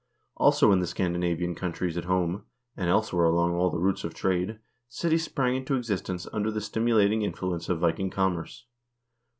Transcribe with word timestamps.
Also 0.35 0.71
in 0.71 0.79
the 0.79 0.87
Scandinavian 0.87 1.53
countries 1.53 1.95
at 1.95 2.05
home, 2.05 2.43
and 2.75 2.89
elsewhere 2.89 3.25
along 3.25 3.53
all 3.53 3.69
the 3.69 3.77
routes 3.77 4.03
of 4.03 4.15
trade, 4.15 4.57
cities 4.89 5.23
sprang 5.25 5.55
into 5.55 5.75
existence 5.75 6.27
under 6.33 6.49
the 6.49 6.59
stimu 6.59 6.95
lating 6.95 7.21
influence 7.21 7.69
of 7.69 7.77
Viking 7.81 8.09
commerce. 8.09 8.65